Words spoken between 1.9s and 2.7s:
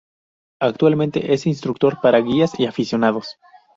para Guías y